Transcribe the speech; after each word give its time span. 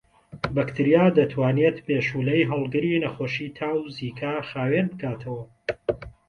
بەکتریا 0.55 1.05
دەتوانێت 1.17 1.77
مێشولەی 1.87 2.47
هەڵگری 2.51 3.01
نەخۆشیی 3.03 3.53
تا 3.57 3.69
و 3.79 3.85
زیکا 3.95 4.33
خاوێن 4.49 4.85
بکاتەوە 4.91 5.43